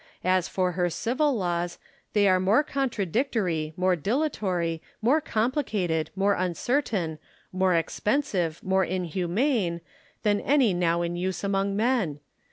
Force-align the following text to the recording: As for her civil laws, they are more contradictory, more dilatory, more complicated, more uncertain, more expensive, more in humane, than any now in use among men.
As 0.23 0.47
for 0.47 0.71
her 0.71 0.89
civil 0.89 1.35
laws, 1.35 1.77
they 2.13 2.27
are 2.27 2.39
more 2.39 2.63
contradictory, 2.63 3.71
more 3.77 3.95
dilatory, 3.95 4.81
more 4.99 5.21
complicated, 5.21 6.09
more 6.15 6.33
uncertain, 6.33 7.19
more 7.51 7.75
expensive, 7.75 8.63
more 8.63 8.83
in 8.83 9.03
humane, 9.03 9.79
than 10.23 10.41
any 10.41 10.73
now 10.73 11.03
in 11.03 11.17
use 11.17 11.43
among 11.43 11.75
men. 11.75 12.19